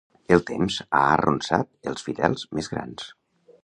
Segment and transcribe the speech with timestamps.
[0.35, 3.11] El temps ha arronsat els fidels més grans.